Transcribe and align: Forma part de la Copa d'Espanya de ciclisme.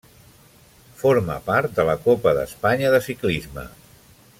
Forma 1.01 1.35
part 1.51 1.77
de 1.81 1.87
la 1.91 1.97
Copa 2.09 2.35
d'Espanya 2.39 2.95
de 2.97 3.03
ciclisme. 3.11 3.69